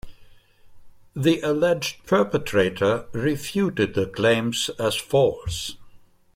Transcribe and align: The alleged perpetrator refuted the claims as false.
The 1.15 1.41
alleged 1.41 2.07
perpetrator 2.07 3.05
refuted 3.13 3.93
the 3.93 4.07
claims 4.07 4.71
as 4.79 4.95
false. 4.95 5.75